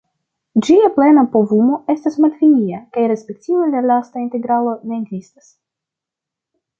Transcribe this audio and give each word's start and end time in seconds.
Ĝia 0.67 0.87
plena 0.95 1.23
povumo 1.33 1.75
estas 1.93 2.15
malfinia, 2.25 2.79
kaj 2.97 3.03
respektive 3.11 3.67
la 3.73 3.83
lasta 3.91 4.23
integralo 4.23 4.73
ne 4.93 4.99
ekzistas. 5.03 5.53